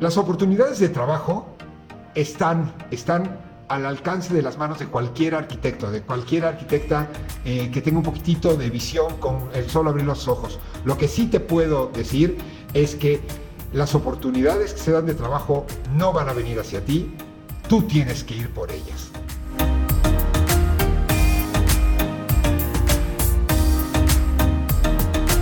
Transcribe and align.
Las 0.00 0.16
oportunidades 0.16 0.78
de 0.78 0.88
trabajo 0.88 1.56
están, 2.14 2.72
están 2.92 3.40
al 3.66 3.84
alcance 3.84 4.32
de 4.32 4.42
las 4.42 4.56
manos 4.56 4.78
de 4.78 4.86
cualquier 4.86 5.34
arquitecto, 5.34 5.90
de 5.90 6.02
cualquier 6.02 6.44
arquitecta 6.44 7.08
eh, 7.44 7.68
que 7.72 7.82
tenga 7.82 7.98
un 7.98 8.04
poquitito 8.04 8.56
de 8.56 8.70
visión 8.70 9.16
con 9.18 9.50
el 9.54 9.68
solo 9.68 9.90
abrir 9.90 10.06
los 10.06 10.28
ojos. 10.28 10.60
Lo 10.84 10.96
que 10.96 11.08
sí 11.08 11.26
te 11.26 11.40
puedo 11.40 11.88
decir 11.88 12.38
es 12.74 12.94
que 12.94 13.20
las 13.72 13.96
oportunidades 13.96 14.72
que 14.72 14.80
se 14.80 14.92
dan 14.92 15.04
de 15.04 15.14
trabajo 15.14 15.66
no 15.94 16.12
van 16.12 16.28
a 16.28 16.32
venir 16.32 16.60
hacia 16.60 16.84
ti, 16.84 17.12
tú 17.68 17.82
tienes 17.82 18.22
que 18.22 18.36
ir 18.36 18.54
por 18.54 18.70
ellas. 18.70 19.10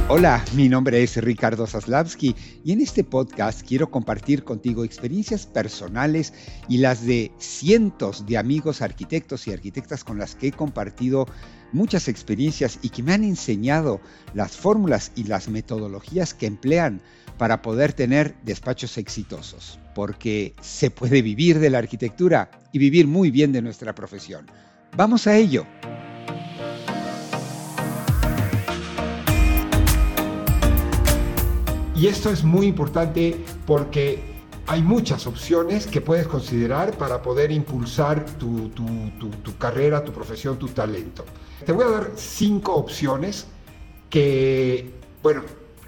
Hola, 0.08 0.44
mi 0.54 0.68
nombre 0.68 1.02
es 1.02 1.16
Ricardo 1.16 1.66
Zaslavsky 1.66 2.36
y 2.62 2.70
en 2.70 2.80
este 2.80 3.02
podcast 3.02 3.66
quiero 3.66 3.90
compartir 3.90 4.44
contigo 4.44 4.84
experiencias 4.84 5.46
personales 5.46 6.32
y 6.68 6.78
las 6.78 7.04
de 7.04 7.32
cientos 7.38 8.24
de 8.24 8.38
amigos 8.38 8.82
arquitectos 8.82 9.48
y 9.48 9.52
arquitectas 9.52 10.04
con 10.04 10.16
las 10.16 10.36
que 10.36 10.46
he 10.46 10.52
compartido 10.52 11.26
muchas 11.72 12.06
experiencias 12.06 12.78
y 12.82 12.90
que 12.90 13.02
me 13.02 13.14
han 13.14 13.24
enseñado 13.24 14.00
las 14.32 14.56
fórmulas 14.56 15.10
y 15.16 15.24
las 15.24 15.48
metodologías 15.48 16.34
que 16.34 16.46
emplean 16.46 17.02
para 17.36 17.60
poder 17.60 17.92
tener 17.92 18.36
despachos 18.44 18.98
exitosos, 18.98 19.80
porque 19.92 20.54
se 20.60 20.92
puede 20.92 21.20
vivir 21.20 21.58
de 21.58 21.70
la 21.70 21.78
arquitectura 21.78 22.52
y 22.70 22.78
vivir 22.78 23.08
muy 23.08 23.32
bien 23.32 23.50
de 23.50 23.60
nuestra 23.60 23.92
profesión. 23.92 24.46
Vamos 24.96 25.26
a 25.26 25.36
ello. 25.36 25.66
Y 31.96 32.08
esto 32.08 32.28
es 32.28 32.44
muy 32.44 32.66
importante 32.66 33.42
porque 33.66 34.22
hay 34.66 34.82
muchas 34.82 35.26
opciones 35.26 35.86
que 35.86 36.02
puedes 36.02 36.26
considerar 36.26 36.92
para 36.98 37.22
poder 37.22 37.50
impulsar 37.50 38.26
tu, 38.36 38.70
carrera, 39.58 40.04
tu 40.04 40.12
profesión, 40.12 40.58
tu 40.58 40.68
talento. 40.68 41.24
Te 41.64 41.72
voy 41.72 41.84
a 41.84 41.88
dar 41.88 42.10
cinco 42.14 42.74
opciones 42.74 43.46
que, 44.10 44.90
bueno, 45.22 45.40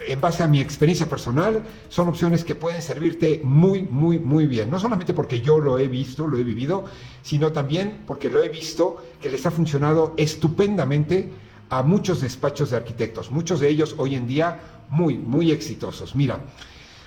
en 0.07 0.19
base 0.19 0.43
a 0.43 0.49
mi 0.49 0.63
experiencia 0.63 1.07
personal, 1.07 1.63
son 1.91 2.09
opciones 2.09 2.43
que 2.43 2.55
pueden 2.55 2.81
servirte 2.81 3.43
muy, 3.45 3.83
muy, 3.83 4.19
muy 4.19 4.47
bien. 4.47 4.71
No 4.71 4.81
solamente 4.81 5.13
porque 5.13 5.43
yo 5.43 5.61
lo 5.61 5.79
he 5.79 5.89
visto, 5.89 6.27
lo 6.27 6.39
he 6.39 6.43
vivido, 6.43 6.87
sino 7.21 7.53
también 7.53 8.05
porque 8.07 8.31
lo 8.31 8.43
he 8.43 8.49
visto 8.49 8.97
que 9.21 9.29
les 9.29 9.45
ha 9.45 9.51
funcionado 9.51 10.15
estupendamente 10.17 11.31
a 11.69 11.83
muchos 11.83 12.23
despachos 12.23 12.71
de 12.71 12.79
arquitectos. 12.79 13.31
Muchos 13.31 13.61
de 13.61 13.69
ellos 13.69 13.95
hoy 13.99 14.15
en 14.15 14.27
día 14.27 14.78
muy, 14.89 15.19
muy 15.19 15.51
exitosos. 15.51 16.15
Mira, 16.15 16.41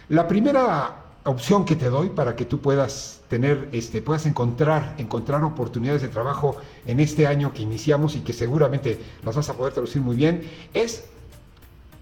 la 0.10 0.28
primera 0.28 1.02
opción 1.24 1.66
que 1.66 1.76
te 1.76 1.90
doy 1.90 2.10
para 2.10 2.36
que 2.36 2.46
tú 2.46 2.60
puedas 2.60 3.22
tener, 3.28 3.70
este, 3.72 4.02
puedas 4.02 4.26
encontrar, 4.26 4.96
encontrar 4.98 5.44
oportunidades 5.44 6.02
de 6.02 6.08
trabajo 6.08 6.58
en 6.86 7.00
este 7.00 7.28
año 7.28 7.54
que 7.54 7.62
iniciamos 7.62 8.16
y 8.16 8.22
que 8.22 8.34
seguramente 8.34 9.00
las 9.24 9.36
vas 9.36 9.50
a 9.50 9.54
poder 9.54 9.74
traducir 9.74 10.02
muy 10.02 10.16
bien, 10.16 10.44
es, 10.74 11.06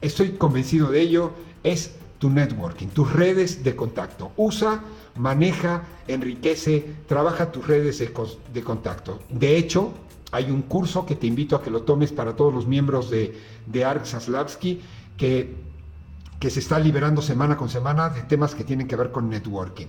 estoy 0.01 0.31
convencido 0.31 0.89
de 0.89 1.01
ello, 1.01 1.31
es 1.63 1.95
tu 2.17 2.29
networking, 2.29 2.87
tus 2.87 3.11
redes 3.13 3.63
de 3.63 3.75
contacto. 3.75 4.31
Usa, 4.37 4.81
maneja, 5.15 5.83
enriquece, 6.07 6.95
trabaja 7.07 7.51
tus 7.51 7.67
redes 7.67 7.99
de, 7.99 8.63
contacto. 8.63 9.19
De 9.29 9.57
hecho, 9.57 9.93
hay 10.31 10.51
un 10.51 10.61
curso 10.63 11.05
que 11.05 11.15
te 11.15 11.27
invito 11.27 11.55
a 11.55 11.63
que 11.63 11.69
lo 11.69 11.83
tomes 11.83 12.11
para 12.11 12.35
todos 12.35 12.53
los 12.53 12.67
miembros 12.67 13.09
de, 13.09 13.37
de 13.65 13.85
ARC 13.85 14.05
Saslavsky, 14.05 14.81
que 15.19 16.49
se 16.49 16.59
está 16.59 16.79
liberando 16.79 17.21
semana 17.21 17.57
con 17.57 17.69
semana 17.69 18.09
de 18.09 18.21
temas 18.23 18.55
que 18.55 18.63
tienen 18.63 18.87
que 18.87 18.95
ver 18.95 19.11
con 19.11 19.29
networking. 19.29 19.87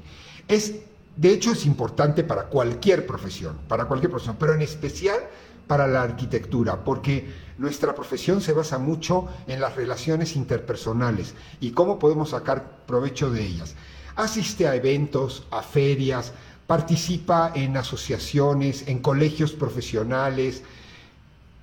Es, 0.48 0.74
de 1.16 1.30
hecho, 1.30 1.52
es 1.52 1.64
importante 1.64 2.24
para 2.24 2.46
cualquier 2.46 3.06
profesión, 3.06 3.56
para 3.68 3.86
cualquier 3.86 4.10
profesión, 4.10 4.36
pero 4.38 4.54
en 4.54 4.62
especial 4.62 5.20
para 5.68 5.86
la 5.86 6.02
arquitectura, 6.02 6.84
porque 6.84 7.32
nuestra 7.58 7.94
profesión 7.94 8.40
se 8.40 8.52
basa 8.52 8.78
mucho 8.78 9.28
en 9.46 9.60
las 9.60 9.76
relaciones 9.76 10.34
interpersonales 10.34 11.34
y 11.60 11.70
cómo 11.70 12.00
podemos 12.00 12.30
sacar 12.30 12.78
provecho 12.86 13.30
de 13.30 13.46
ellas. 13.46 13.76
Asiste 14.16 14.66
a 14.66 14.74
eventos, 14.74 15.46
a 15.52 15.62
ferias, 15.62 16.32
participa 16.66 17.52
en 17.54 17.76
asociaciones, 17.76 18.88
en 18.88 18.98
colegios 18.98 19.52
profesionales, 19.52 20.64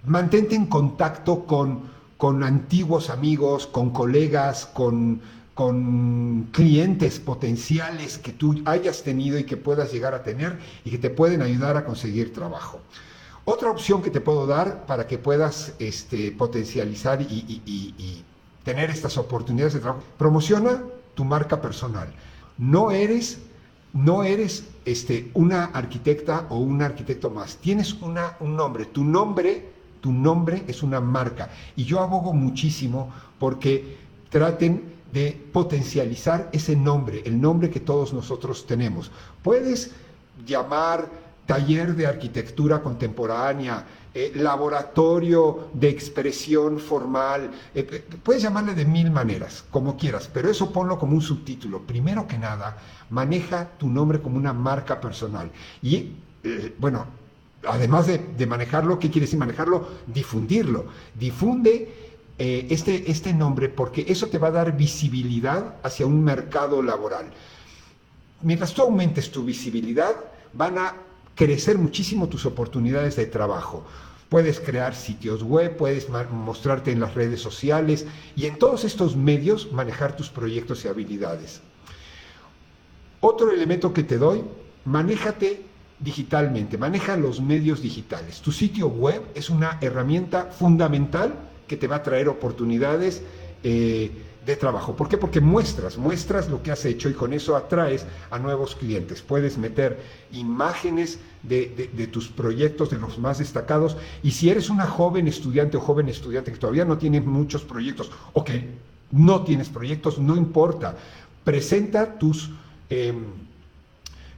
mantente 0.06 0.56
en 0.56 0.67
contacto 0.67 1.45
con 1.45 1.97
con 2.17 2.44
antiguos 2.44 3.09
amigos, 3.09 3.67
con 3.67 3.91
colegas, 3.91 4.66
con, 4.66 5.22
con 5.53 6.50
clientes 6.51 7.19
potenciales 7.19 8.17
que 8.17 8.31
tú 8.31 8.61
hayas 8.66 9.03
tenido 9.03 9.38
y 9.38 9.44
que 9.44 9.57
puedas 9.57 9.91
llegar 9.91 10.13
a 10.13 10.23
tener 10.23 10.59
y 10.83 10.89
que 10.89 10.97
te 10.97 11.09
pueden 11.09 11.41
ayudar 11.41 11.77
a 11.77 11.85
conseguir 11.85 12.33
trabajo. 12.33 12.79
Otra 13.45 13.72
opción 13.72 14.01
que 14.01 14.09
te 14.09 14.19
puedo 14.19 14.45
dar 14.45 14.85
para 14.85 15.07
que 15.07 15.17
puedas 15.17 15.73
este, 15.79 16.31
potencializar 16.31 17.22
y, 17.22 18.23
tener 18.63 18.89
estas 18.89 19.17
oportunidades 19.17 19.75
de 19.75 19.79
trabajo, 19.79 20.03
promociona 20.17 20.83
tu 21.16 21.23
marca 21.23 21.61
personal. 21.61 22.13
No 22.57 22.91
eres, 22.91 23.38
no 23.94 24.23
eres 24.23 24.66
este, 24.83 25.31
una 25.33 25.66
arquitecta 25.66 26.47
o 26.50 26.57
un 26.57 26.81
arquitecto 26.81 27.29
más. 27.29 27.56
Tienes 27.56 27.94
una, 27.94 28.35
un 28.41 28.57
nombre. 28.57 28.85
Tu 28.85 29.06
nombre 29.06 29.76
tu 30.02 30.12
nombre 30.12 30.63
es 30.68 30.84
una 30.84 31.00
marca. 31.00 31.50
Y 31.75 31.84
yo 31.84 32.00
abogo 32.00 32.34
muchísimo 32.34 33.12
porque 33.40 33.97
traten 34.30 34.97
de 35.12 35.31
potencializar 35.53 36.50
ese 36.52 36.75
nombre, 36.75 37.22
el 37.25 37.40
nombre 37.40 37.69
que 37.69 37.80
todos 37.80 38.13
nosotros 38.13 38.66
tenemos. 38.66 39.12
Puedes 39.41 39.91
llamar 40.46 41.09
taller 41.46 41.96
de 41.96 42.06
arquitectura 42.06 42.81
contemporánea, 42.81 43.86
eh, 44.13 44.34
laboratorio 44.36 45.69
de 45.74 45.90
expresión 45.90 46.80
formal, 46.80 47.52
eh, 47.74 48.03
puedes 48.22 48.44
llamarle 48.44 48.74
de 48.74 48.84
mil 48.84 49.12
maneras, 49.12 49.63
como 49.72 49.96
quieras, 49.96 50.30
pero 50.31 50.50
eso 50.50 50.72
ponlo 50.72 51.00
como 51.00 51.13
un 51.13 51.22
subtítulo. 51.22 51.84
Primero 51.84 52.28
que 52.28 52.38
nada, 52.38 52.78
maneja 53.09 53.69
tu 53.78 53.88
nombre 53.88 54.22
como 54.22 54.38
una 54.38 54.53
marca 54.53 55.00
personal. 55.00 55.50
Y 55.81 56.13
eh, 56.44 56.75
bueno, 56.78 57.06
además 57.66 58.07
de, 58.07 58.45
manejarlo, 58.45 59.00
¿qué 59.00 59.09
quiere 59.09 59.25
decir 59.25 59.40
manejarlo? 59.40 59.88
Difundirlo. 60.07 60.85
Difunde 61.16 61.94
eh, 62.38 62.68
este, 62.69 63.09
este 63.09 63.34
nombre 63.34 63.69
porque 63.69 64.06
eso 64.07 64.28
te 64.28 64.38
va 64.38 64.50
a 64.50 64.51
dar 64.51 64.78
visibilidad 64.78 65.75
hacia 65.84 66.06
un 66.06 66.23
mercado 66.23 66.81
laboral. 66.81 67.28
Mientras 68.41 68.73
tú 68.73 68.84
aumentes 68.84 69.31
tu 69.31 69.44
visibilidad, 69.44 70.16
van 70.53 70.78
a 70.78 70.95
crecer 71.35 71.78
muchísimo 71.78 72.28
tus 72.28 72.45
oportunidades 72.45 73.16
de 73.16 73.25
trabajo. 73.25 73.85
Puedes 74.29 74.59
crear 74.59 74.94
sitios 74.94 75.41
web, 75.41 75.78
puedes 75.78 76.07
mostrarte 76.09 76.91
en 76.91 77.00
las 77.00 77.16
redes 77.16 77.41
sociales 77.41 78.06
y 78.35 78.45
en 78.45 78.57
todos 78.57 78.84
estos 78.84 79.16
medios 79.16 79.72
manejar 79.72 80.16
tus 80.18 80.29
proyectos 80.29 80.84
y 80.84 80.89
habilidades. 80.89 81.62
Otro 83.22 83.51
elemento 83.51 83.94
que 83.94 84.03
te 84.03 84.18
doy, 84.18 84.44
manéjate 84.85 85.66
digitalmente, 86.00 86.78
maneja 86.78 87.18
los 87.18 87.41
medios 87.41 87.81
digitales. 87.81 88.41
Tu 88.41 88.52
sitio 88.52 88.88
web 88.88 89.24
es 89.34 89.50
una 89.50 89.78
herramienta 89.81 90.46
fundamental 90.46 91.34
que 91.68 91.78
te 91.78 91.88
va 91.88 91.97
a 91.97 92.03
traer 92.03 92.30
oportunidades 92.30 93.24
eh, 93.63 94.12
de 94.46 94.56
trabajo. 94.56 94.96
¿Por 94.96 95.09
qué? 95.09 95.18
Porque 95.18 95.41
muestras, 95.41 95.97
muestras 95.97 96.50
lo 96.50 96.63
que 96.63 96.72
has 96.72 96.86
hecho 96.86 97.09
y 97.09 97.13
con 97.13 97.34
eso 97.34 97.56
atraes 97.57 98.06
a 98.31 98.40
nuevos 98.40 98.75
clientes. 98.75 99.22
Puedes 99.22 99.57
meter 99.57 100.00
imágenes 100.31 101.19
de, 101.44 101.91
de, 101.94 102.07
tus 102.07 102.30
proyectos, 102.30 102.90
de 102.90 102.97
los 102.97 103.19
más 103.19 103.40
destacados. 103.40 103.97
Y 104.24 104.31
si 104.31 104.50
eres 104.50 104.69
una 104.69 104.86
joven 104.86 105.28
estudiante 105.28 105.75
o 105.75 105.81
joven 105.81 106.07
estudiante 106.07 106.53
que 106.53 106.59
todavía 106.59 106.86
no 106.86 106.97
tiene 106.97 107.19
muchos 107.19 107.63
proyectos 107.63 108.09
o 108.31 108.46
que 108.46 108.69
no 109.12 109.44
tienes 109.44 109.68
proyectos, 109.68 110.18
no 110.18 110.38
importa. 110.38 110.96
Presenta 111.44 112.18
tus... 112.18 112.50
Em, 112.90 113.25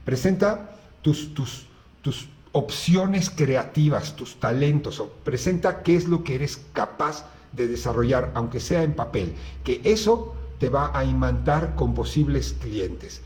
presenta 0.04 0.70
tus, 1.02 1.34
tus, 1.34 1.66
tus 2.02 2.28
opciones 2.52 3.30
creativas, 3.30 4.16
tus 4.16 4.36
talentos, 4.36 5.00
o 5.00 5.08
presenta 5.08 5.82
qué 5.82 5.96
es 5.96 6.08
lo 6.08 6.24
que 6.24 6.34
eres 6.34 6.60
capaz 6.72 7.26
de 7.52 7.68
desarrollar, 7.68 8.32
aunque 8.34 8.60
sea 8.60 8.82
en 8.82 8.94
papel, 8.94 9.34
que 9.64 9.80
eso 9.84 10.34
te 10.58 10.68
va 10.68 10.96
a 10.96 11.04
imantar 11.04 11.74
con 11.74 11.94
posibles 11.94 12.54
clientes. 12.60 13.22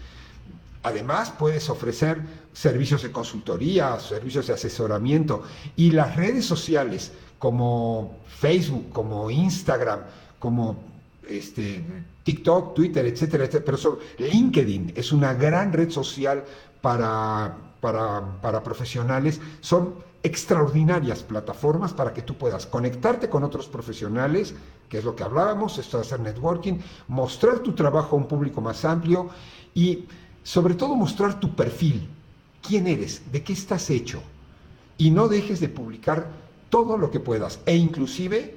Además, 0.82 1.32
puedes 1.38 1.70
ofrecer 1.70 2.20
servicios 2.52 3.02
de 3.02 3.10
consultoría, 3.10 3.98
servicios 3.98 4.46
de 4.46 4.52
asesoramiento 4.52 5.42
y 5.76 5.90
las 5.90 6.14
redes 6.14 6.44
sociales 6.44 7.12
como 7.38 8.18
Facebook, 8.38 8.90
como 8.92 9.30
Instagram, 9.30 10.00
como 10.38 10.76
este, 11.28 11.84
TikTok, 12.22 12.74
Twitter, 12.74 13.06
etcétera, 13.06 13.44
etcétera. 13.44 13.64
Pero 13.64 13.76
sobre 13.76 14.00
LinkedIn 14.18 14.92
es 14.96 15.12
una 15.12 15.34
gran 15.34 15.72
red 15.72 15.90
social 15.90 16.44
para, 16.80 17.56
para, 17.80 18.62
profesionales 18.62 19.40
son 19.60 19.94
extraordinarias 20.22 21.22
plataformas 21.22 21.92
para 21.92 22.14
que 22.14 22.22
tú 22.22 22.34
puedas 22.34 22.66
conectarte 22.66 23.28
con 23.28 23.44
otros 23.44 23.68
profesionales, 23.68 24.54
que 24.88 24.98
es 24.98 25.04
lo 25.04 25.14
que 25.14 25.22
hablábamos, 25.22 25.78
esto 25.78 25.98
de 25.98 26.02
hacer 26.02 26.20
networking, 26.20 26.78
mostrar 27.08 27.58
tu 27.58 27.72
trabajo 27.72 28.16
a 28.16 28.18
un 28.18 28.26
público 28.26 28.60
más 28.60 28.84
amplio 28.84 29.28
y 29.74 30.04
sobre 30.42 30.74
todo 30.74 30.94
mostrar 30.94 31.40
tu 31.40 31.54
perfil, 31.54 32.08
quién 32.62 32.86
eres, 32.86 33.30
de 33.30 33.42
qué 33.42 33.52
estás 33.52 33.90
hecho, 33.90 34.22
y 34.96 35.10
no 35.10 35.28
dejes 35.28 35.60
de 35.60 35.68
publicar 35.68 36.30
todo 36.70 36.96
lo 36.96 37.10
que 37.10 37.20
puedas, 37.20 37.60
e 37.66 37.76
inclusive 37.76 38.56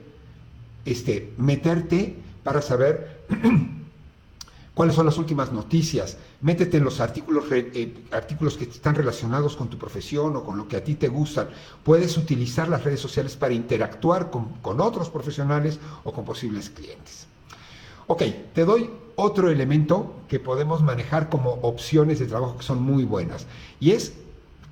este, 0.85 1.33
meterte 1.37 2.15
para 2.47 2.61
saber 2.61 3.25
cuáles 4.73 4.95
son 4.95 5.05
las 5.05 5.17
últimas 5.17 5.51
noticias, 5.51 6.15
métete 6.39 6.77
en 6.77 6.85
los 6.85 7.01
artículos, 7.01 7.43
eh, 7.51 7.93
artículos 8.09 8.55
que 8.55 8.63
están 8.63 8.95
relacionados 8.95 9.57
con 9.57 9.69
tu 9.69 9.77
profesión 9.77 10.33
o 10.37 10.45
con 10.45 10.55
lo 10.55 10.65
que 10.65 10.77
a 10.77 10.83
ti 10.85 10.95
te 10.95 11.09
gustan. 11.09 11.49
Puedes 11.83 12.15
utilizar 12.15 12.69
las 12.69 12.85
redes 12.85 13.01
sociales 13.01 13.35
para 13.35 13.53
interactuar 13.53 14.31
con, 14.31 14.53
con 14.61 14.79
otros 14.79 15.09
profesionales 15.09 15.77
o 16.05 16.13
con 16.13 16.23
posibles 16.23 16.69
clientes. 16.69 17.27
Ok, 18.07 18.23
te 18.53 18.63
doy 18.63 18.89
otro 19.17 19.49
elemento 19.49 20.13
que 20.29 20.39
podemos 20.39 20.81
manejar 20.81 21.27
como 21.27 21.49
opciones 21.63 22.17
de 22.19 22.27
trabajo 22.27 22.55
que 22.55 22.63
son 22.63 22.81
muy 22.81 23.03
buenas 23.03 23.45
y 23.81 23.91
es 23.91 24.13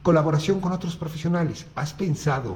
colaboración 0.02 0.62
con 0.62 0.72
otros 0.72 0.96
profesionales. 0.96 1.66
¿Has 1.76 1.94
pensado 1.94 2.56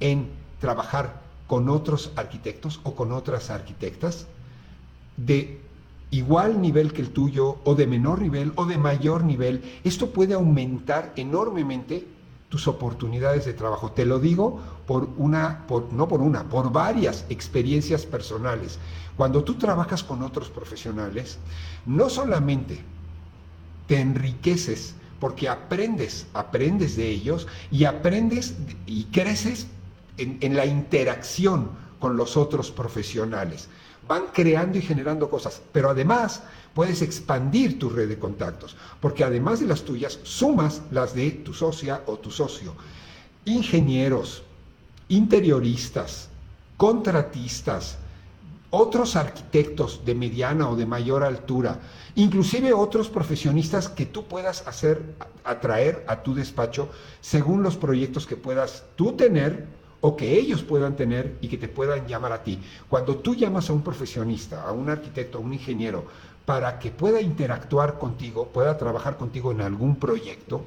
en 0.00 0.30
trabajar 0.62 1.20
con 1.46 1.68
otros 1.68 2.10
arquitectos 2.16 2.80
o 2.84 2.94
con 2.94 3.12
otras 3.12 3.50
arquitectas 3.50 4.26
de 5.16 5.60
igual 6.10 6.60
nivel 6.60 6.92
que 6.92 7.02
el 7.02 7.10
tuyo 7.10 7.58
o 7.64 7.74
de 7.74 7.86
menor 7.86 8.20
nivel 8.20 8.52
o 8.56 8.66
de 8.66 8.78
mayor 8.78 9.24
nivel, 9.24 9.62
esto 9.84 10.10
puede 10.10 10.34
aumentar 10.34 11.12
enormemente 11.16 12.06
tus 12.48 12.68
oportunidades 12.68 13.44
de 13.44 13.54
trabajo. 13.54 13.90
Te 13.92 14.06
lo 14.06 14.18
digo 14.20 14.60
por 14.86 15.08
una, 15.16 15.66
por, 15.66 15.92
no 15.92 16.06
por 16.06 16.20
una, 16.20 16.44
por 16.44 16.72
varias 16.72 17.26
experiencias 17.28 18.06
personales. 18.06 18.78
Cuando 19.16 19.42
tú 19.42 19.54
trabajas 19.54 20.04
con 20.04 20.22
otros 20.22 20.48
profesionales, 20.48 21.38
no 21.86 22.08
solamente 22.08 22.78
te 23.88 24.00
enriqueces 24.00 24.94
porque 25.18 25.48
aprendes, 25.48 26.26
aprendes 26.34 26.96
de 26.96 27.08
ellos 27.08 27.46
y 27.70 27.84
aprendes 27.84 28.54
y 28.86 29.04
creces 29.04 29.66
en, 30.18 30.38
en 30.40 30.56
la 30.56 30.66
interacción 30.66 31.70
con 31.98 32.16
los 32.16 32.36
otros 32.36 32.70
profesionales 32.70 33.68
van 34.08 34.26
creando 34.32 34.78
y 34.78 34.82
generando 34.82 35.28
cosas, 35.28 35.60
pero 35.72 35.90
además 35.90 36.42
puedes 36.74 37.02
expandir 37.02 37.78
tu 37.78 37.88
red 37.88 38.08
de 38.08 38.18
contactos, 38.18 38.76
porque 39.00 39.24
además 39.24 39.60
de 39.60 39.66
las 39.66 39.82
tuyas, 39.82 40.18
sumas 40.22 40.82
las 40.90 41.14
de 41.14 41.30
tu 41.30 41.54
socia 41.54 42.02
o 42.06 42.18
tu 42.18 42.30
socio. 42.30 42.74
Ingenieros, 43.44 44.42
interioristas, 45.08 46.28
contratistas, 46.76 47.98
otros 48.70 49.16
arquitectos 49.16 50.04
de 50.04 50.14
mediana 50.14 50.68
o 50.68 50.76
de 50.76 50.86
mayor 50.86 51.22
altura, 51.22 51.80
inclusive 52.14 52.72
otros 52.72 53.08
profesionistas 53.08 53.88
que 53.88 54.06
tú 54.06 54.24
puedas 54.24 54.66
hacer 54.66 55.14
atraer 55.44 56.04
a 56.08 56.22
tu 56.22 56.34
despacho 56.34 56.90
según 57.20 57.62
los 57.62 57.76
proyectos 57.76 58.26
que 58.26 58.36
puedas 58.36 58.84
tú 58.96 59.12
tener 59.12 59.66
o 60.06 60.16
que 60.16 60.38
ellos 60.38 60.62
puedan 60.62 60.94
tener 60.94 61.36
y 61.40 61.48
que 61.48 61.58
te 61.58 61.66
puedan 61.66 62.06
llamar 62.06 62.30
a 62.30 62.44
ti. 62.44 62.60
Cuando 62.88 63.16
tú 63.16 63.34
llamas 63.34 63.68
a 63.68 63.72
un 63.72 63.82
profesionista, 63.82 64.62
a 64.62 64.70
un 64.70 64.88
arquitecto, 64.88 65.38
a 65.38 65.40
un 65.40 65.52
ingeniero, 65.52 66.04
para 66.44 66.78
que 66.78 66.92
pueda 66.92 67.20
interactuar 67.20 67.98
contigo, 67.98 68.46
pueda 68.46 68.78
trabajar 68.78 69.16
contigo 69.16 69.50
en 69.50 69.62
algún 69.62 69.96
proyecto, 69.96 70.62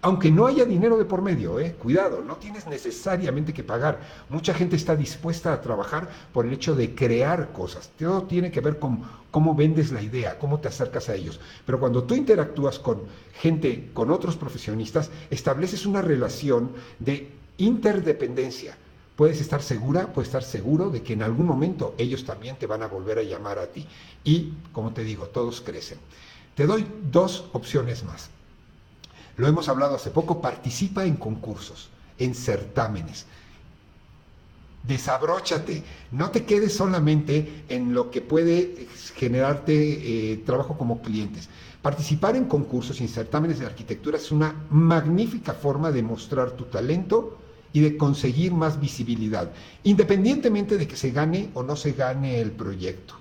aunque 0.00 0.30
no 0.30 0.46
haya 0.46 0.64
dinero 0.64 0.96
de 0.96 1.04
por 1.04 1.22
medio, 1.22 1.58
¿eh? 1.58 1.72
cuidado, 1.72 2.22
no 2.24 2.36
tienes 2.36 2.68
necesariamente 2.68 3.52
que 3.52 3.64
pagar. 3.64 3.98
Mucha 4.28 4.54
gente 4.54 4.76
está 4.76 4.94
dispuesta 4.94 5.52
a 5.52 5.60
trabajar 5.60 6.08
por 6.32 6.46
el 6.46 6.52
hecho 6.52 6.76
de 6.76 6.94
crear 6.94 7.50
cosas. 7.50 7.90
Todo 7.98 8.22
tiene 8.22 8.52
que 8.52 8.60
ver 8.60 8.78
con 8.78 9.02
cómo 9.32 9.56
vendes 9.56 9.90
la 9.90 10.02
idea, 10.02 10.38
cómo 10.38 10.60
te 10.60 10.68
acercas 10.68 11.08
a 11.08 11.16
ellos. 11.16 11.40
Pero 11.66 11.80
cuando 11.80 12.04
tú 12.04 12.14
interactúas 12.14 12.78
con 12.78 13.00
gente, 13.34 13.90
con 13.92 14.12
otros 14.12 14.36
profesionistas, 14.36 15.10
estableces 15.30 15.84
una 15.84 16.00
relación 16.00 16.70
de 17.00 17.38
interdependencia. 17.58 18.76
Puedes 19.16 19.40
estar 19.40 19.62
segura, 19.62 20.12
puedes 20.12 20.28
estar 20.28 20.44
seguro 20.44 20.90
de 20.90 21.02
que 21.02 21.12
en 21.12 21.22
algún 21.22 21.46
momento 21.46 21.94
ellos 21.98 22.24
también 22.24 22.56
te 22.56 22.66
van 22.66 22.82
a 22.82 22.86
volver 22.86 23.18
a 23.18 23.22
llamar 23.22 23.58
a 23.58 23.66
ti. 23.66 23.86
Y, 24.24 24.52
como 24.72 24.92
te 24.92 25.04
digo, 25.04 25.26
todos 25.26 25.60
crecen. 25.60 25.98
Te 26.54 26.66
doy 26.66 26.86
dos 27.10 27.46
opciones 27.52 28.04
más. 28.04 28.30
Lo 29.36 29.46
hemos 29.46 29.68
hablado 29.68 29.96
hace 29.96 30.10
poco, 30.10 30.40
participa 30.40 31.04
en 31.04 31.16
concursos, 31.16 31.88
en 32.18 32.34
certámenes. 32.34 33.26
Desabróchate, 34.82 35.82
no 36.12 36.30
te 36.30 36.44
quedes 36.44 36.74
solamente 36.74 37.64
en 37.68 37.94
lo 37.94 38.10
que 38.10 38.20
puede 38.20 38.88
generarte 39.14 40.32
eh, 40.32 40.36
trabajo 40.38 40.78
como 40.78 41.02
clientes. 41.02 41.48
Participar 41.82 42.36
en 42.36 42.46
concursos 42.46 43.00
y 43.00 43.04
en 43.04 43.08
certámenes 43.08 43.58
de 43.58 43.66
arquitectura 43.66 44.16
es 44.16 44.32
una 44.32 44.54
magnífica 44.70 45.54
forma 45.54 45.92
de 45.92 46.02
mostrar 46.02 46.52
tu 46.52 46.64
talento, 46.64 47.38
y 47.72 47.80
de 47.80 47.96
conseguir 47.96 48.52
más 48.52 48.80
visibilidad, 48.80 49.50
independientemente 49.84 50.78
de 50.78 50.88
que 50.88 50.96
se 50.96 51.10
gane 51.10 51.50
o 51.54 51.62
no 51.62 51.76
se 51.76 51.92
gane 51.92 52.40
el 52.40 52.50
proyecto. 52.52 53.14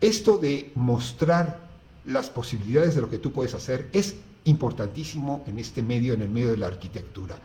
Esto 0.00 0.38
de 0.38 0.72
mostrar 0.74 1.66
las 2.04 2.30
posibilidades 2.30 2.94
de 2.94 3.00
lo 3.00 3.10
que 3.10 3.18
tú 3.18 3.32
puedes 3.32 3.54
hacer 3.54 3.88
es 3.92 4.16
importantísimo 4.44 5.44
en 5.46 5.58
este 5.58 5.82
medio, 5.82 6.14
en 6.14 6.22
el 6.22 6.28
medio 6.28 6.50
de 6.50 6.56
la 6.56 6.68
arquitectura. 6.68 7.36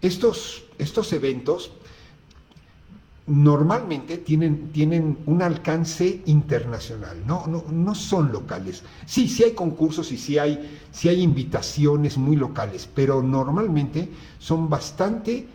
Estos, 0.00 0.64
estos 0.78 1.12
eventos 1.12 1.72
normalmente 3.30 4.18
tienen, 4.18 4.72
tienen 4.72 5.18
un 5.26 5.40
alcance 5.40 6.20
internacional, 6.26 7.16
no, 7.24 7.46
no, 7.46 7.64
no, 7.70 7.94
son 7.94 8.32
locales. 8.32 8.82
Sí, 9.06 9.28
sí 9.28 9.44
hay 9.44 9.52
concursos 9.52 10.10
y 10.10 10.18
sí 10.18 10.36
hay, 10.36 10.80
sí 10.90 11.08
hay 11.08 11.22
invitaciones 11.22 12.18
muy 12.18 12.34
locales, 12.34 12.88
pero 12.92 13.22
normalmente 13.22 14.08
son 14.40 14.68
bastante, 14.68 15.46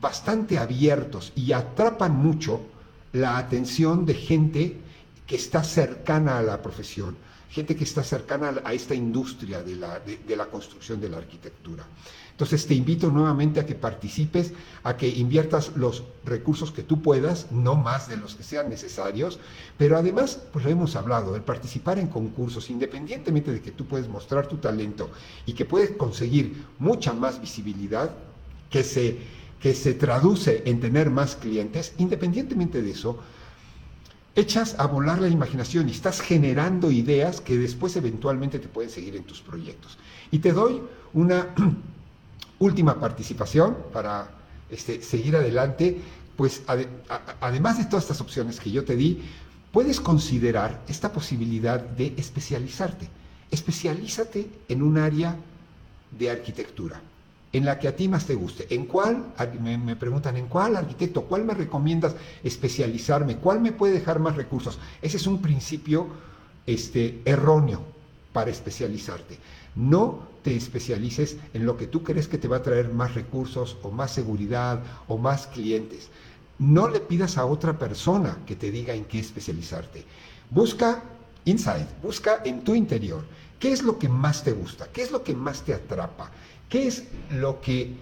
bastante 0.00 0.58
abiertos 0.58 1.32
y 1.36 1.52
atrapan 1.52 2.16
mucho 2.16 2.60
la 3.12 3.38
atención 3.38 4.04
de 4.06 4.14
gente 4.14 4.76
que 5.24 5.36
está 5.36 5.62
cercana 5.62 6.38
a 6.38 6.42
la 6.42 6.60
profesión, 6.62 7.16
gente 7.54 7.76
que 7.76 7.84
está 7.84 8.02
cercana 8.02 8.60
a 8.64 8.74
esta 8.74 8.96
industria 8.96 9.62
de 9.62 9.76
la, 9.76 10.00
de 10.00 10.36
la 10.36 10.46
construcción 10.46 11.00
de 11.00 11.08
la 11.08 11.18
arquitectura. 11.18 11.86
Entonces 12.32 12.66
te 12.66 12.74
invito 12.74 13.12
nuevamente 13.12 13.60
a 13.60 13.66
que 13.66 13.76
participes, 13.76 14.52
a 14.82 14.96
que 14.96 15.08
inviertas 15.08 15.76
los 15.76 16.02
recursos 16.24 16.72
que 16.72 16.82
tú 16.82 17.00
puedas, 17.00 17.52
no 17.52 17.76
más 17.76 18.08
de 18.08 18.16
los 18.16 18.34
que 18.34 18.42
sean 18.42 18.68
necesarios, 18.68 19.38
pero 19.78 19.96
además, 19.96 20.40
pues 20.52 20.64
lo 20.64 20.70
hemos 20.72 20.96
hablado, 20.96 21.36
el 21.36 21.42
participar 21.42 22.00
en 22.00 22.08
concursos, 22.08 22.70
independientemente 22.70 23.52
de 23.52 23.62
que 23.62 23.70
tú 23.70 23.86
puedes 23.86 24.08
mostrar 24.08 24.48
tu 24.48 24.56
talento 24.56 25.10
y 25.46 25.52
que 25.52 25.64
puedes 25.64 25.92
conseguir 25.92 26.64
mucha 26.80 27.12
más 27.12 27.40
visibilidad, 27.40 28.10
que 28.68 28.82
se, 28.82 29.16
que 29.60 29.72
se 29.72 29.94
traduce 29.94 30.64
en 30.66 30.80
tener 30.80 31.10
más 31.10 31.36
clientes, 31.36 31.94
independientemente 31.98 32.82
de 32.82 32.90
eso, 32.90 33.20
echas 34.36 34.74
a 34.78 34.86
volar 34.86 35.20
la 35.20 35.28
imaginación 35.28 35.88
y 35.88 35.92
estás 35.92 36.20
generando 36.20 36.90
ideas 36.90 37.40
que 37.40 37.56
después 37.56 37.96
eventualmente 37.96 38.58
te 38.58 38.68
pueden 38.68 38.90
seguir 38.90 39.16
en 39.16 39.24
tus 39.24 39.40
proyectos. 39.40 39.98
Y 40.30 40.38
te 40.38 40.52
doy 40.52 40.82
una 41.12 41.54
última 42.58 42.98
participación 42.98 43.76
para 43.92 44.30
este, 44.70 45.02
seguir 45.02 45.36
adelante, 45.36 46.00
pues 46.36 46.62
además 47.40 47.78
de 47.78 47.84
todas 47.84 48.04
estas 48.04 48.20
opciones 48.20 48.58
que 48.58 48.70
yo 48.70 48.84
te 48.84 48.96
di, 48.96 49.22
puedes 49.72 50.00
considerar 50.00 50.82
esta 50.88 51.12
posibilidad 51.12 51.80
de 51.80 52.14
especializarte. 52.16 53.08
Especialízate 53.50 54.48
en 54.68 54.82
un 54.82 54.98
área 54.98 55.36
de 56.10 56.30
arquitectura, 56.30 57.00
en 57.54 57.64
la 57.64 57.78
que 57.78 57.86
a 57.86 57.94
ti 57.94 58.08
más 58.08 58.26
te 58.26 58.34
guste. 58.34 58.66
¿En 58.74 58.84
cuál? 58.86 59.32
Me, 59.62 59.94
preguntan, 59.94 60.36
¿en 60.36 60.48
cuál 60.48 60.74
arquitecto? 60.74 61.22
¿Cuál 61.22 61.44
me 61.44 61.54
recomiendas 61.54 62.16
especializarme? 62.42 63.36
¿Cuál 63.36 63.60
me 63.60 63.70
puede 63.70 63.94
dejar 63.94 64.18
más 64.18 64.34
recursos? 64.34 64.80
Ese 65.00 65.18
es 65.18 65.26
un 65.28 65.40
principio 65.40 66.08
este, 66.66 67.22
erróneo 67.24 67.80
para 68.32 68.50
especializarte. 68.50 69.38
No 69.76 70.26
te 70.42 70.56
especialices 70.56 71.36
en 71.54 71.64
lo 71.64 71.76
que 71.76 71.86
tú 71.86 72.02
crees 72.02 72.26
que 72.26 72.38
te 72.38 72.48
va 72.48 72.56
a 72.56 72.62
traer 72.62 72.92
más 72.92 73.14
recursos 73.14 73.76
o 73.84 73.90
más 73.92 74.10
seguridad 74.10 74.80
o 75.06 75.16
más 75.16 75.46
clientes. 75.46 76.08
No 76.58 76.88
le 76.88 76.98
pidas 76.98 77.38
a 77.38 77.46
otra 77.46 77.78
persona 77.78 78.38
que 78.46 78.56
te 78.56 78.72
diga 78.72 78.94
en 78.94 79.04
qué 79.04 79.20
especializarte. 79.20 80.04
Busca 80.50 81.04
inside, 81.44 81.86
busca 82.02 82.42
en 82.44 82.64
tu 82.64 82.74
interior. 82.74 83.24
¿Qué 83.60 83.72
es 83.72 83.82
lo 83.82 83.96
que 83.96 84.08
más 84.08 84.42
te 84.42 84.52
gusta? 84.52 84.88
¿Qué 84.92 85.02
es 85.02 85.12
lo 85.12 85.22
que 85.22 85.34
más 85.34 85.62
te 85.62 85.72
atrapa? 85.72 86.30
¿Qué 86.68 86.86
es 86.86 87.04
lo 87.30 87.60
que 87.60 87.94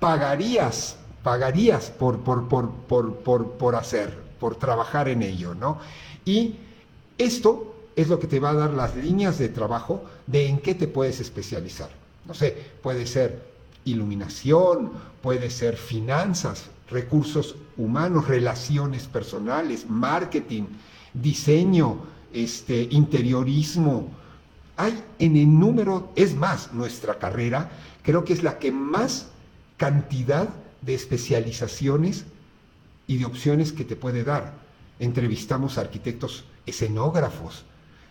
pagarías, 0.00 0.96
pagarías 1.22 1.90
por, 1.90 2.20
por, 2.20 2.48
por, 2.48 2.70
por, 3.16 3.50
por 3.52 3.74
hacer, 3.74 4.16
por 4.38 4.56
trabajar 4.56 5.08
en 5.08 5.22
ello, 5.22 5.54
¿no? 5.54 5.78
Y 6.24 6.56
esto 7.18 7.74
es 7.96 8.08
lo 8.08 8.18
que 8.18 8.26
te 8.26 8.40
va 8.40 8.50
a 8.50 8.54
dar 8.54 8.70
las 8.70 8.96
líneas 8.96 9.38
de 9.38 9.48
trabajo 9.48 10.04
de 10.26 10.48
en 10.48 10.58
qué 10.58 10.74
te 10.74 10.88
puedes 10.88 11.20
especializar. 11.20 11.90
No 12.26 12.34
sé, 12.34 12.56
puede 12.82 13.06
ser 13.06 13.42
iluminación, 13.84 14.92
puede 15.22 15.50
ser 15.50 15.76
finanzas, 15.76 16.64
recursos 16.90 17.56
humanos, 17.76 18.28
relaciones 18.28 19.06
personales, 19.06 19.88
marketing, 19.88 20.64
diseño, 21.12 21.98
este, 22.32 22.88
interiorismo, 22.90 24.08
Hay 24.76 25.00
en 25.20 25.36
el 25.36 25.56
número, 25.58 26.10
es 26.16 26.34
más, 26.34 26.72
nuestra 26.72 27.16
carrera 27.16 27.70
creo 28.04 28.24
que 28.24 28.32
es 28.32 28.44
la 28.44 28.58
que 28.60 28.70
más 28.70 29.30
cantidad 29.76 30.48
de 30.82 30.94
especializaciones 30.94 32.24
y 33.08 33.16
de 33.18 33.24
opciones 33.24 33.72
que 33.72 33.84
te 33.84 33.96
puede 33.96 34.22
dar. 34.22 34.54
Entrevistamos 35.00 35.76
a 35.76 35.80
arquitectos 35.80 36.44
escenógrafos, 36.64 37.64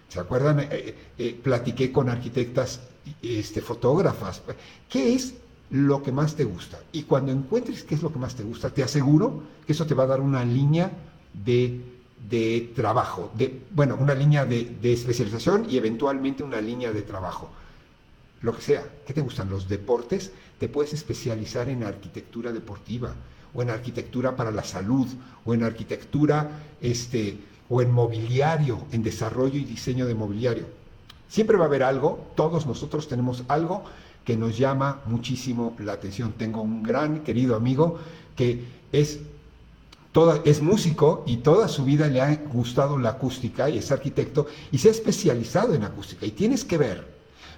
¿se 0.09 0.19
acuerdan? 0.19 0.59
Eh, 0.59 0.67
eh, 0.71 0.95
eh, 1.17 1.39
platiqué 1.41 1.91
con 1.91 2.09
arquitectas 2.09 2.81
este, 3.21 3.61
fotógrafas. 3.61 4.41
¿Qué 4.89 5.13
es 5.13 5.35
lo 5.69 6.03
que 6.03 6.11
más 6.11 6.35
te 6.35 6.43
gusta? 6.43 6.79
Y 6.91 7.03
cuando 7.03 7.31
encuentres 7.31 7.83
qué 7.83 7.95
es 7.95 8.01
lo 8.03 8.11
que 8.11 8.19
más 8.19 8.35
te 8.35 8.43
gusta, 8.43 8.69
te 8.69 8.83
aseguro 8.83 9.43
que 9.65 9.71
eso 9.71 9.85
te 9.85 9.93
va 9.93 10.03
a 10.03 10.07
dar 10.07 10.19
una 10.19 10.43
línea 10.43 10.91
de 11.33 11.93
de 12.29 12.71
trabajo, 12.75 13.31
de, 13.35 13.61
bueno, 13.71 13.97
una 13.99 14.13
línea 14.13 14.45
de, 14.45 14.77
especialización 14.83 15.67
y 15.69 15.77
eventualmente 15.77 16.43
una 16.43 16.61
línea 16.61 16.91
de 16.91 17.01
trabajo. 17.01 17.49
Lo 18.43 18.53
que 18.53 18.61
sea, 18.61 18.83
¿qué 19.07 19.13
te 19.13 19.21
gustan? 19.21 19.49
Los 19.49 19.69
deportes, 19.69 20.31
te 20.59 20.67
puedes 20.67 20.93
especializar 20.93 21.69
en 21.69 21.83
arquitectura 21.83 22.51
deportiva 22.51 23.15
o 23.53 23.61
en 23.61 23.69
arquitectura 23.69 24.35
para 24.35 24.51
la 24.51 24.63
salud 24.63 25.07
o 25.45 25.53
en 25.53 25.63
arquitectura 25.63 26.59
este, 26.81 27.39
o 27.69 27.81
en 27.81 27.89
mobiliario, 27.91 28.85
en 28.91 29.01
desarrollo 29.01 29.57
y 29.57 29.63
diseño 29.63 30.05
de 30.05 30.13
mobiliario. 30.13 30.65
Siempre 31.29 31.57
va 31.57 31.63
a 31.63 31.67
haber 31.67 31.83
algo, 31.83 32.31
todos 32.35 32.67
nosotros 32.67 33.07
tenemos 33.07 33.43
algo 33.47 33.85
que 34.25 34.35
nos 34.35 34.57
llama 34.57 35.01
muchísimo 35.05 35.75
la 35.79 35.93
atención. 35.93 36.33
Tengo 36.33 36.61
un 36.61 36.83
gran 36.83 37.23
querido 37.23 37.55
amigo 37.55 37.97
que 38.35 38.65
es 38.91 39.19
es 40.45 40.61
músico 40.61 41.23
y 41.25 41.37
toda 41.37 41.67
su 41.67 41.85
vida 41.85 42.07
le 42.07 42.21
ha 42.21 42.35
gustado 42.35 42.99
la 42.99 43.09
acústica 43.09 43.67
y 43.67 43.79
es 43.79 43.91
arquitecto 43.91 44.45
y 44.71 44.77
se 44.77 44.89
ha 44.89 44.91
especializado 44.91 45.73
en 45.73 45.83
acústica. 45.83 46.25
Y 46.25 46.31
tienes 46.31 46.63
que 46.63 46.77
ver 46.77 47.12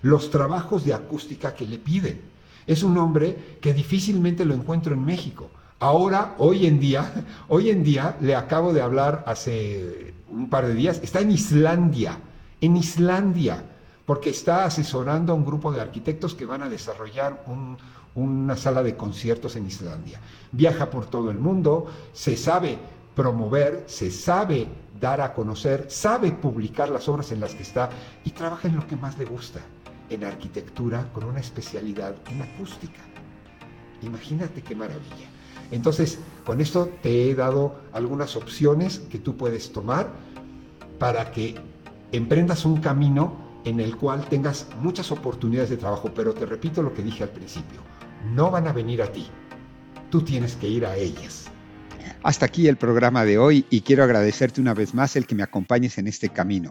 los 0.06 0.30
trabajos 0.30 0.86
de 0.86 0.94
acústica 0.94 1.56
que 1.56 1.66
le 1.66 1.80
piden. 1.80 2.22
Es 2.68 2.84
un 2.84 2.96
hombre 3.00 3.58
que 3.60 3.74
difícilmente 3.74 4.46
lo 4.46 4.54
encuentro 4.54 4.94
en 4.94 5.04
México. 5.04 5.50
Ahora, 5.80 6.36
hoy 6.38 6.68
en 6.68 6.80
día, 6.80 7.26
hoy 7.48 7.72
en 7.72 7.84
día 7.84 8.16
le 8.22 8.36
acabo 8.36 8.72
de 8.72 8.82
hablar 8.82 9.24
hace 9.26 10.14
un 10.30 10.48
par 10.48 10.68
de 10.68 10.76
días, 10.76 11.00
está 11.02 11.22
en 11.22 11.32
Islandia, 11.32 12.20
en 12.62 12.78
Islandia, 12.78 13.64
porque 14.06 14.30
está 14.30 14.66
asesorando 14.66 15.34
a 15.34 15.36
un 15.36 15.44
grupo 15.44 15.72
de 15.72 15.82
arquitectos 15.82 16.36
que 16.36 16.46
van 16.46 16.62
a 16.62 16.70
desarrollar 16.70 17.44
un, 17.48 17.76
una 18.14 18.56
sala 18.56 18.84
de 18.84 18.96
conciertos 18.96 19.56
en 19.56 19.66
Islandia. 19.66 20.20
Viaja 20.52 20.92
por 20.92 21.08
todo 21.08 21.32
el 21.32 21.40
mundo, 21.40 21.88
se 22.14 22.38
sabe 22.38 22.78
promover, 23.16 23.86
se 23.88 24.12
sabe 24.12 24.68
dar 25.02 25.20
a 25.22 25.34
conocer, 25.34 25.88
sabe 25.90 26.32
publicar 26.32 26.90
las 26.90 27.10
obras 27.10 27.32
en 27.32 27.40
las 27.40 27.56
que 27.56 27.64
está 27.64 27.90
y 28.24 28.30
trabaja 28.30 28.68
en 28.68 28.76
lo 28.76 28.86
que 28.86 28.96
más 28.96 29.18
le 29.18 29.26
gusta, 29.26 29.62
en 30.10 30.24
arquitectura 30.24 31.12
con 31.14 31.24
una 31.26 31.40
especialidad 31.40 32.16
en 32.30 32.42
acústica. 32.42 33.02
Imagínate 34.02 34.62
qué 34.62 34.76
maravilla. 34.76 35.30
Entonces, 35.72 36.20
con 36.46 36.62
esto 36.62 36.92
te 37.02 37.30
he 37.30 37.36
dado 37.36 37.80
algunas 37.92 38.36
opciones 38.36 39.00
que 39.10 39.18
tú 39.18 39.36
puedes 39.36 39.72
tomar 39.72 40.12
para 41.00 41.32
que 41.32 41.56
emprendas 42.12 42.66
un 42.66 42.78
camino 42.78 43.62
en 43.66 43.80
el 43.80 43.98
cual 43.98 44.28
tengas 44.30 44.68
muchas 44.80 45.12
oportunidades 45.12 45.72
de 45.72 45.78
trabajo, 45.78 46.12
pero 46.14 46.34
te 46.34 46.46
repito 46.46 46.84
lo 46.84 46.94
que 46.94 47.02
dije 47.02 47.24
al 47.24 47.30
principio 47.30 47.82
no 48.34 48.50
van 48.50 48.68
a 48.68 48.74
venir 48.74 49.02
a 49.02 49.12
ti. 49.12 49.28
Tú 50.10 50.22
tienes 50.22 50.56
que 50.56 50.68
ir 50.68 50.86
a 50.86 50.96
ellas. 50.96 51.46
Hasta 52.24 52.46
aquí 52.46 52.68
el 52.68 52.78
programa 52.78 53.26
de 53.26 53.38
hoy 53.38 53.66
y 53.70 53.82
quiero 53.82 54.04
agradecerte 54.04 54.62
una 54.62 54.74
vez 54.74 54.94
más 54.94 55.16
el 55.16 55.28
que 55.28 55.36
me 55.36 55.44
acompañes 55.44 55.98
en 55.98 56.08
este 56.08 56.30
camino. 56.30 56.70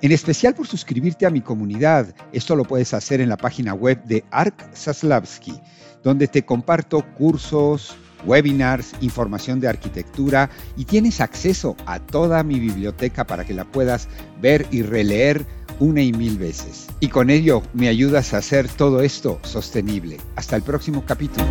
En 0.00 0.12
especial 0.12 0.54
por 0.54 0.66
suscribirte 0.66 1.26
a 1.26 1.30
mi 1.30 1.40
comunidad. 1.40 2.14
Esto 2.32 2.54
lo 2.54 2.64
puedes 2.64 2.94
hacer 2.94 3.20
en 3.20 3.28
la 3.28 3.36
página 3.36 3.74
web 3.74 4.02
de 4.04 4.24
Ark 4.30 4.70
Saslavsky, 4.72 5.60
donde 6.04 6.28
te 6.28 6.44
comparto 6.44 7.04
cursos, 7.14 7.96
webinars, 8.24 8.92
información 9.00 9.58
de 9.58 9.68
arquitectura 9.68 10.50
y 10.76 10.84
tienes 10.84 11.20
acceso 11.20 11.76
a 11.86 11.98
toda 11.98 12.44
mi 12.44 12.60
biblioteca 12.60 13.26
para 13.26 13.44
que 13.44 13.54
la 13.54 13.64
puedas 13.64 14.08
ver 14.40 14.66
y 14.70 14.82
releer 14.82 15.44
una 15.80 16.00
y 16.00 16.12
mil 16.12 16.38
veces. 16.38 16.86
Y 17.00 17.08
con 17.08 17.28
ello 17.28 17.62
me 17.72 17.88
ayudas 17.88 18.34
a 18.34 18.38
hacer 18.38 18.68
todo 18.68 19.02
esto 19.02 19.40
sostenible. 19.42 20.18
Hasta 20.36 20.54
el 20.54 20.62
próximo 20.62 21.04
capítulo. 21.06 21.46